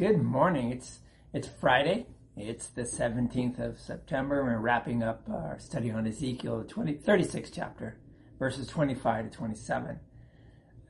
Good 0.00 0.22
morning. 0.22 0.70
It's 0.70 1.00
it's 1.34 1.46
Friday. 1.46 2.06
It's 2.34 2.68
the 2.68 2.84
17th 2.84 3.58
of 3.58 3.78
September. 3.78 4.42
We're 4.42 4.58
wrapping 4.58 5.02
up 5.02 5.28
our 5.28 5.58
study 5.58 5.90
on 5.90 6.06
Ezekiel, 6.06 6.60
the 6.60 6.64
20, 6.64 6.94
36th 6.94 7.50
chapter, 7.52 7.98
verses 8.38 8.66
25 8.66 9.30
to 9.30 9.36
27. 9.36 10.00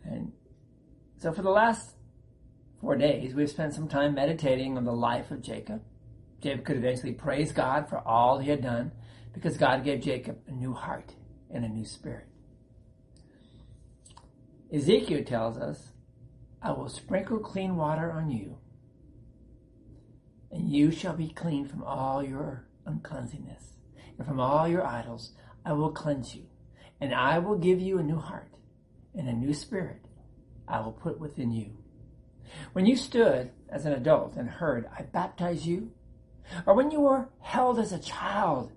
And 0.05 0.31
so 1.19 1.33
for 1.33 1.43
the 1.43 1.51
last 1.51 1.97
four 2.81 2.95
days, 2.95 3.35
we've 3.35 3.51
spent 3.51 3.75
some 3.75 3.89
time 3.89 4.15
meditating 4.15 4.77
on 4.77 4.85
the 4.85 4.93
life 4.93 5.33
of 5.33 5.43
Jacob. 5.43 5.83
Jacob 6.41 6.65
could 6.65 6.77
eventually 6.77 7.13
praise 7.13 7.51
God 7.51 7.89
for 7.89 7.99
all 8.07 8.39
he 8.39 8.51
had 8.51 8.63
done 8.63 8.93
because 9.35 9.57
God 9.57 9.83
gave 9.83 10.03
Jacob 10.03 10.39
a 10.47 10.53
new 10.53 10.73
heart 10.73 11.15
and 11.53 11.65
a 11.65 11.69
new 11.69 11.85
spirit. 11.85 12.29
Ezekiel 14.73 15.25
tells 15.25 15.57
us, 15.57 15.89
I 16.63 16.71
will 16.71 16.89
sprinkle 16.89 17.41
clean 17.41 17.75
water 17.75 18.13
on 18.13 18.31
you 18.31 18.59
and 20.51 20.71
you 20.71 20.91
shall 20.91 21.15
be 21.15 21.29
clean 21.29 21.67
from 21.67 21.83
all 21.83 22.23
your 22.23 22.67
uncleanness, 22.87 23.75
and 24.19 24.27
from 24.27 24.41
all 24.41 24.67
your 24.67 24.87
idols 24.87 25.33
I 25.65 25.73
will 25.73 25.93
cleanse 25.93 26.35
you, 26.35 26.47
and 27.01 27.15
I 27.15 27.39
will 27.39 27.59
give 27.59 27.81
you 27.81 27.99
a 27.99 28.03
new 28.03 28.19
heart, 28.19 28.53
and 29.15 29.29
a 29.29 29.33
new 29.33 29.55
spirit 29.55 30.07
I 30.67 30.81
will 30.81 30.93
put 30.93 31.21
within 31.21 31.53
you. 31.53 31.77
When 32.73 32.87
you 32.87 32.97
stood 32.97 33.51
as 33.69 33.87
an 33.87 33.93
adult 33.93 34.37
and 34.37 34.49
heard, 34.49 34.89
I 34.97 35.03
baptize 35.03 35.67
you, 35.67 35.93
or 36.67 36.75
when 36.75 36.91
you 36.91 37.01
were 37.01 37.29
held 37.41 37.79
as 37.79 37.93
a 37.93 37.99
child, 37.99 38.73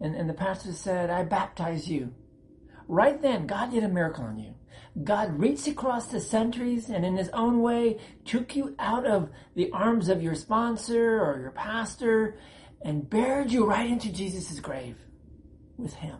and, 0.00 0.14
and 0.14 0.28
the 0.28 0.34
pastor 0.34 0.72
said, 0.72 1.10
I 1.10 1.24
baptize 1.24 1.88
you, 1.88 2.14
right 2.92 3.20
then 3.22 3.46
God 3.46 3.70
did 3.70 3.84
a 3.84 3.88
miracle 3.88 4.24
on 4.24 4.38
you. 4.38 4.54
God 5.02 5.40
reached 5.40 5.66
across 5.66 6.08
the 6.08 6.20
centuries 6.20 6.90
and 6.90 7.04
in 7.04 7.16
his 7.16 7.30
own 7.30 7.62
way 7.62 7.98
took 8.26 8.54
you 8.54 8.74
out 8.78 9.06
of 9.06 9.30
the 9.54 9.70
arms 9.72 10.10
of 10.10 10.22
your 10.22 10.34
sponsor 10.34 11.18
or 11.20 11.40
your 11.40 11.52
pastor 11.52 12.38
and 12.82 13.08
buried 13.08 13.50
you 13.50 13.64
right 13.64 13.88
into 13.88 14.12
Jesus' 14.12 14.60
grave 14.60 14.96
with 15.78 15.94
him. 15.94 16.18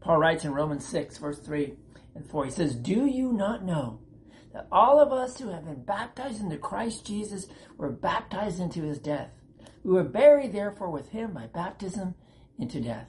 Paul 0.00 0.18
writes 0.18 0.44
in 0.44 0.52
Romans 0.52 0.84
6 0.86 1.18
verse 1.18 1.38
3 1.38 1.74
and 2.16 2.28
4, 2.28 2.46
he 2.46 2.50
says, 2.50 2.74
Do 2.74 3.06
you 3.06 3.32
not 3.32 3.64
know 3.64 4.00
that 4.52 4.66
all 4.72 4.98
of 4.98 5.12
us 5.12 5.38
who 5.38 5.50
have 5.50 5.64
been 5.64 5.84
baptized 5.84 6.40
into 6.40 6.56
Christ 6.56 7.06
Jesus 7.06 7.46
were 7.78 7.90
baptized 7.90 8.58
into 8.58 8.82
his 8.82 8.98
death? 8.98 9.30
We 9.84 9.92
were 9.92 10.02
buried 10.02 10.52
therefore 10.52 10.90
with 10.90 11.10
him 11.10 11.34
by 11.34 11.46
baptism 11.46 12.16
into 12.58 12.80
death. 12.80 13.06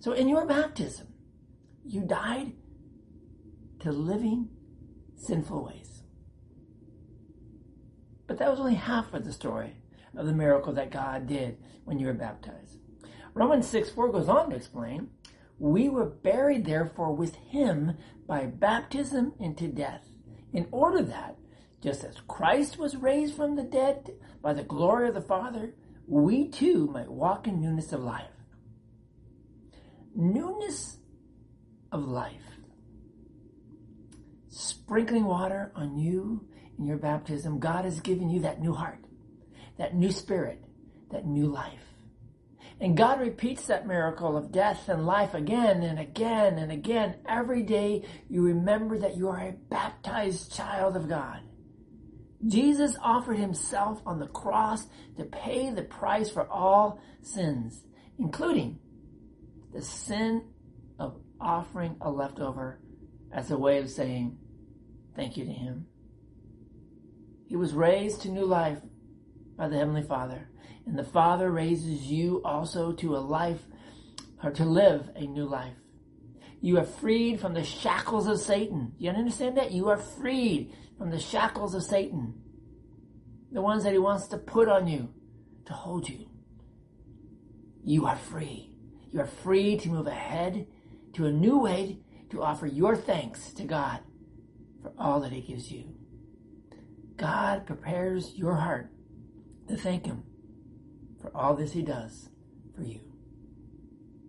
So 0.00 0.12
in 0.12 0.28
your 0.28 0.46
baptism, 0.46 1.08
you 1.84 2.00
died 2.00 2.54
to 3.80 3.92
living 3.92 4.48
sinful 5.16 5.66
ways. 5.66 6.02
But 8.26 8.38
that 8.38 8.50
was 8.50 8.60
only 8.60 8.76
half 8.76 9.12
of 9.12 9.26
the 9.26 9.32
story 9.32 9.76
of 10.16 10.24
the 10.24 10.32
miracle 10.32 10.72
that 10.72 10.90
God 10.90 11.26
did 11.26 11.58
when 11.84 11.98
you 11.98 12.06
were 12.06 12.14
baptized. 12.14 12.78
Romans 13.34 13.68
6 13.68 13.90
4 13.90 14.10
goes 14.10 14.28
on 14.28 14.50
to 14.50 14.56
explain, 14.56 15.10
We 15.58 15.90
were 15.90 16.06
buried 16.06 16.64
therefore 16.64 17.14
with 17.14 17.34
him 17.34 17.98
by 18.26 18.46
baptism 18.46 19.34
into 19.38 19.68
death, 19.68 20.08
in 20.52 20.66
order 20.70 21.02
that, 21.02 21.36
just 21.82 22.04
as 22.04 22.16
Christ 22.26 22.78
was 22.78 22.96
raised 22.96 23.34
from 23.34 23.56
the 23.56 23.62
dead 23.62 24.12
by 24.40 24.54
the 24.54 24.62
glory 24.62 25.08
of 25.08 25.14
the 25.14 25.20
Father, 25.20 25.74
we 26.06 26.48
too 26.48 26.86
might 26.86 27.10
walk 27.10 27.46
in 27.46 27.60
newness 27.60 27.92
of 27.92 28.02
life. 28.02 28.39
Newness 30.14 30.98
of 31.92 32.02
life 32.06 32.50
sprinkling 34.90 35.24
water 35.24 35.70
on 35.76 35.96
you 35.96 36.44
in 36.76 36.84
your 36.84 36.96
baptism, 36.96 37.60
God 37.60 37.84
has 37.84 38.00
given 38.00 38.28
you 38.28 38.40
that 38.40 38.60
new 38.60 38.72
heart, 38.72 38.98
that 39.78 39.94
new 39.94 40.10
spirit, 40.10 40.60
that 41.12 41.26
new 41.26 41.46
life. 41.46 41.84
And 42.80 42.96
God 42.96 43.20
repeats 43.20 43.66
that 43.66 43.86
miracle 43.86 44.36
of 44.36 44.50
death 44.50 44.88
and 44.88 45.06
life 45.06 45.34
again 45.34 45.82
and 45.82 45.98
again 45.98 46.58
and 46.58 46.72
again. 46.72 47.16
Every 47.28 47.62
day 47.62 48.04
you 48.28 48.42
remember 48.42 48.98
that 48.98 49.16
you 49.16 49.28
are 49.28 49.38
a 49.38 49.52
baptized 49.52 50.52
child 50.54 50.96
of 50.96 51.08
God. 51.08 51.40
Jesus 52.46 52.96
offered 53.02 53.38
himself 53.38 54.00
on 54.04 54.18
the 54.18 54.26
cross 54.26 54.88
to 55.18 55.24
pay 55.24 55.70
the 55.70 55.82
price 55.82 56.30
for 56.30 56.48
all 56.48 57.00
sins, 57.22 57.84
including 58.18 58.78
the 59.72 59.82
sin 59.82 60.44
of 60.98 61.20
offering 61.40 61.96
a 62.00 62.10
leftover 62.10 62.80
as 63.32 63.50
a 63.50 63.58
way 63.58 63.78
of 63.78 63.90
saying, 63.90 64.38
Thank 65.16 65.36
you 65.36 65.44
to 65.44 65.52
him. 65.52 65.86
He 67.46 67.56
was 67.56 67.72
raised 67.72 68.22
to 68.22 68.28
new 68.28 68.44
life 68.44 68.78
by 69.56 69.68
the 69.68 69.76
Heavenly 69.76 70.02
Father. 70.02 70.48
And 70.86 70.98
the 70.98 71.04
Father 71.04 71.50
raises 71.50 72.06
you 72.06 72.40
also 72.44 72.92
to 72.92 73.16
a 73.16 73.18
life 73.18 73.60
or 74.42 74.50
to 74.52 74.64
live 74.64 75.10
a 75.14 75.26
new 75.26 75.44
life. 75.44 75.74
You 76.60 76.78
are 76.78 76.84
freed 76.84 77.40
from 77.40 77.54
the 77.54 77.64
shackles 77.64 78.26
of 78.26 78.38
Satan. 78.38 78.92
You 78.98 79.10
understand 79.10 79.56
that? 79.56 79.72
You 79.72 79.88
are 79.88 79.96
freed 79.96 80.74
from 80.98 81.10
the 81.10 81.18
shackles 81.18 81.74
of 81.74 81.82
Satan. 81.82 82.34
The 83.52 83.62
ones 83.62 83.84
that 83.84 83.92
he 83.92 83.98
wants 83.98 84.28
to 84.28 84.38
put 84.38 84.68
on 84.68 84.86
you 84.86 85.12
to 85.66 85.72
hold 85.72 86.08
you. 86.08 86.28
You 87.84 88.06
are 88.06 88.16
free. 88.16 88.69
You 89.12 89.20
are 89.20 89.26
free 89.26 89.76
to 89.78 89.88
move 89.88 90.06
ahead 90.06 90.66
to 91.14 91.26
a 91.26 91.32
new 91.32 91.58
way 91.58 91.98
to 92.30 92.42
offer 92.42 92.66
your 92.66 92.94
thanks 92.94 93.52
to 93.54 93.64
God 93.64 94.00
for 94.82 94.92
all 94.98 95.20
that 95.20 95.32
He 95.32 95.40
gives 95.40 95.70
you. 95.70 95.84
God 97.16 97.66
prepares 97.66 98.34
your 98.36 98.54
heart 98.54 98.90
to 99.68 99.76
thank 99.76 100.06
Him 100.06 100.24
for 101.20 101.30
all 101.36 101.54
this 101.54 101.72
He 101.72 101.82
does 101.82 102.28
for 102.74 102.82
you. 102.82 103.00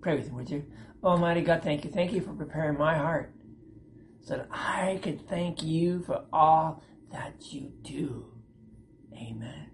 Pray 0.01 0.15
with 0.15 0.29
me, 0.29 0.35
would 0.35 0.49
you? 0.49 0.65
Almighty 1.03 1.41
God, 1.41 1.63
thank 1.63 1.85
you. 1.85 1.91
Thank 1.91 2.11
you 2.11 2.21
for 2.21 2.33
preparing 2.33 2.77
my 2.77 2.97
heart 2.97 3.33
so 4.21 4.37
that 4.37 4.47
I 4.51 4.99
could 5.01 5.27
thank 5.29 5.63
you 5.63 6.03
for 6.03 6.25
all 6.33 6.83
that 7.11 7.53
you 7.53 7.71
do. 7.81 8.25
Amen. 9.15 9.69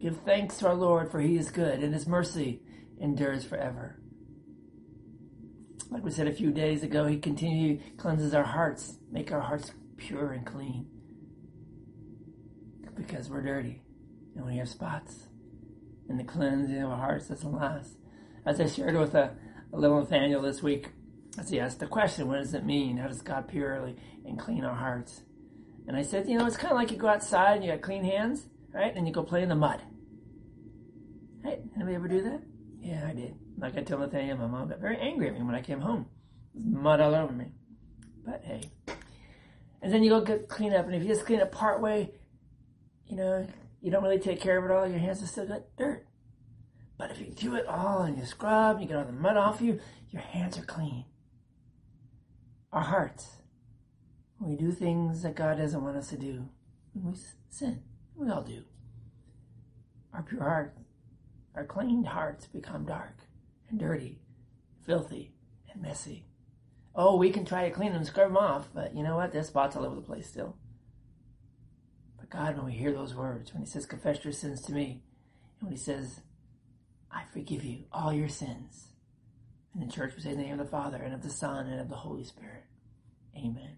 Give 0.00 0.16
thanks 0.24 0.58
to 0.58 0.68
our 0.68 0.74
Lord, 0.74 1.10
for 1.10 1.20
He 1.20 1.36
is 1.36 1.50
good, 1.50 1.82
and 1.82 1.94
His 1.94 2.06
mercy 2.06 2.62
endures 3.02 3.44
forever. 3.44 3.98
Like 5.90 6.04
we 6.04 6.10
said 6.10 6.28
a 6.28 6.32
few 6.32 6.52
days 6.52 6.82
ago, 6.82 7.06
He 7.06 7.18
continually 7.18 7.82
cleanses 7.98 8.32
our 8.32 8.44
hearts, 8.44 8.96
make 9.10 9.30
our 9.32 9.40
hearts 9.40 9.72
pure 9.96 10.32
and 10.32 10.46
clean. 10.46 10.86
Because 12.96 13.28
we're 13.28 13.42
dirty 13.42 13.82
and 14.36 14.46
we 14.46 14.56
have 14.56 14.68
spots. 14.68 15.26
And 16.08 16.18
the 16.18 16.24
cleansing 16.24 16.80
of 16.80 16.90
our 16.90 16.96
hearts 16.96 17.28
doesn't 17.28 17.52
last. 17.52 17.96
As 18.46 18.60
I 18.60 18.66
shared 18.66 18.96
with 18.96 19.14
a, 19.14 19.36
a 19.72 19.78
little 19.78 20.00
Nathaniel 20.00 20.42
this 20.42 20.62
week, 20.62 20.90
as 21.38 21.50
he 21.50 21.58
asked 21.58 21.80
the 21.80 21.86
question, 21.86 22.28
what 22.28 22.38
does 22.38 22.54
it 22.54 22.64
mean? 22.64 22.98
How 22.98 23.08
does 23.08 23.22
God 23.22 23.48
purely 23.48 23.96
and 24.24 24.38
clean 24.38 24.64
our 24.64 24.74
hearts? 24.74 25.22
And 25.86 25.96
I 25.96 26.02
said, 26.02 26.28
you 26.28 26.38
know, 26.38 26.46
it's 26.46 26.56
kind 26.56 26.72
of 26.72 26.76
like 26.76 26.90
you 26.90 26.96
go 26.96 27.08
outside 27.08 27.56
and 27.56 27.64
you 27.64 27.70
got 27.70 27.82
clean 27.82 28.04
hands, 28.04 28.46
right? 28.72 28.94
And 28.94 29.06
you 29.06 29.12
go 29.12 29.22
play 29.22 29.42
in 29.42 29.48
the 29.48 29.54
mud. 29.54 29.82
Right? 31.44 31.60
Anybody 31.74 31.96
ever 31.96 32.08
do 32.08 32.22
that? 32.22 32.42
Yeah, 32.82 33.06
I 33.08 33.12
did. 33.12 33.34
Like 33.56 33.76
I 33.78 33.82
told 33.82 34.00
Nathaniel, 34.00 34.36
my 34.36 34.48
mom 34.48 34.68
got 34.68 34.80
very 34.80 34.98
angry 34.98 35.28
at 35.28 35.34
me 35.34 35.42
when 35.42 35.54
I 35.54 35.62
came 35.62 35.80
home. 35.80 36.06
There's 36.52 36.66
mud 36.66 37.00
all 37.00 37.14
over 37.14 37.32
me. 37.32 37.46
But 38.24 38.42
hey. 38.44 38.62
And 39.80 39.92
then 39.92 40.02
you 40.02 40.10
go 40.10 40.20
get 40.20 40.48
clean 40.48 40.74
up, 40.74 40.86
and 40.86 40.94
if 40.94 41.02
you 41.02 41.08
just 41.08 41.24
clean 41.24 41.40
up 41.40 41.52
part 41.52 41.80
way, 41.80 42.10
you 43.06 43.16
know, 43.16 43.46
you 43.80 43.90
don't 43.90 44.02
really 44.02 44.18
take 44.18 44.40
care 44.40 44.58
of 44.58 44.64
it 44.64 44.70
all, 44.70 44.86
your 44.86 44.98
hands 44.98 45.22
are 45.22 45.26
still 45.26 45.46
got 45.46 45.62
dirt. 45.76 46.06
But 46.98 47.10
if 47.10 47.20
you 47.20 47.26
do 47.26 47.54
it 47.56 47.66
all 47.66 48.02
and 48.02 48.16
you 48.18 48.24
scrub, 48.24 48.76
and 48.76 48.82
you 48.82 48.88
get 48.88 48.96
all 48.96 49.04
the 49.04 49.12
mud 49.12 49.36
off 49.36 49.60
you, 49.60 49.80
your 50.10 50.22
hands 50.22 50.58
are 50.58 50.64
clean. 50.64 51.04
Our 52.72 52.82
hearts, 52.82 53.28
we 54.40 54.56
do 54.56 54.72
things 54.72 55.22
that 55.22 55.34
God 55.34 55.58
doesn't 55.58 55.82
want 55.82 55.96
us 55.96 56.08
to 56.08 56.16
do, 56.16 56.48
we 56.94 57.14
sin. 57.48 57.82
We 58.14 58.30
all 58.30 58.42
do. 58.42 58.62
Our 60.12 60.22
pure 60.22 60.42
heart, 60.42 60.74
our 61.54 61.64
clean 61.64 62.04
hearts 62.04 62.46
become 62.46 62.86
dark 62.86 63.18
and 63.68 63.78
dirty, 63.78 64.20
filthy, 64.86 65.34
and 65.72 65.82
messy. 65.82 66.26
Oh, 66.94 67.16
we 67.16 67.30
can 67.30 67.44
try 67.44 67.68
to 67.68 67.74
clean 67.74 67.92
them, 67.92 68.04
scrub 68.04 68.28
them 68.28 68.36
off, 68.36 68.68
but 68.74 68.94
you 68.94 69.02
know 69.02 69.16
what? 69.16 69.32
There's 69.32 69.48
spots 69.48 69.76
all 69.76 69.84
over 69.84 69.96
the 69.96 70.02
place 70.02 70.28
still. 70.28 70.56
But 72.18 72.30
God, 72.30 72.56
when 72.56 72.66
we 72.66 72.72
hear 72.72 72.92
those 72.92 73.14
words, 73.14 73.52
when 73.52 73.62
He 73.62 73.68
says, 73.68 73.86
Confess 73.86 74.24
your 74.24 74.32
sins 74.32 74.62
to 74.62 74.72
me, 74.72 75.02
and 75.58 75.68
when 75.68 75.72
He 75.72 75.78
says, 75.78 76.20
I 77.10 77.24
forgive 77.32 77.64
you 77.64 77.84
all 77.92 78.12
your 78.12 78.28
sins. 78.28 78.88
And 79.74 79.88
the 79.88 79.92
church 79.92 80.14
we 80.14 80.22
say 80.22 80.30
in 80.30 80.36
the 80.36 80.42
name 80.42 80.52
of 80.52 80.58
the 80.58 80.70
Father, 80.70 80.98
and 80.98 81.14
of 81.14 81.22
the 81.22 81.30
Son, 81.30 81.66
and 81.66 81.80
of 81.80 81.88
the 81.88 81.96
Holy 81.96 82.24
Spirit. 82.24 82.64
Amen. 83.36 83.76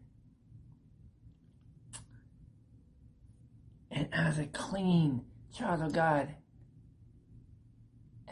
And 3.93 4.09
as 4.13 4.39
a 4.39 4.47
clean 4.47 5.25
child 5.57 5.83
of 5.83 5.93
God, 5.93 6.35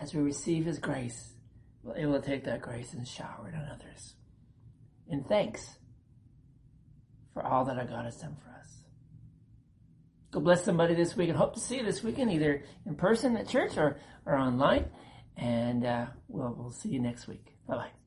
as 0.03 0.13
we 0.13 0.21
receive 0.21 0.65
His 0.65 0.79
grace, 0.79 1.33
we're 1.83 1.97
able 1.97 2.21
to 2.21 2.27
take 2.27 2.45
that 2.45 2.61
grace 2.61 2.93
and 2.93 3.07
shower 3.07 3.49
it 3.49 3.55
on 3.55 3.69
others. 3.73 4.15
In 5.09 5.23
thanks 5.25 5.79
for 7.33 7.45
all 7.45 7.65
that 7.65 7.79
our 7.79 7.87
God 7.87 8.05
has 8.05 8.17
done 8.17 8.37
for 8.43 8.51
us. 8.51 8.79
Go 10.33 10.41
bless 10.41 10.65
somebody 10.65 10.95
this 10.95 11.17
week 11.17 11.29
and 11.29 11.39
hope 11.39 11.55
to 11.55 11.61
see 11.61 11.77
you 11.77 11.85
this 11.85 12.03
weekend, 12.03 12.33
either 12.33 12.65
in 12.87 12.97
person 12.97 13.37
at 13.37 13.49
church 13.49 13.77
or, 13.77 13.99
or 14.27 14.37
online. 14.37 14.87
And 15.37 15.87
uh, 15.87 16.07
we'll, 16.29 16.55
we'll 16.57 16.73
see 16.73 16.89
you 16.89 17.01
next 17.01 17.29
week. 17.29 17.55
Bye 17.67 17.77
bye. 17.77 18.02